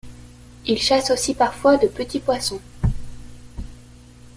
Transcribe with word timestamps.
Ils 0.65 0.81
chassent 0.81 1.11
aussi 1.11 1.35
parfois 1.35 1.77
de 1.77 1.85
petits 1.87 2.19
poissons. 2.21 2.59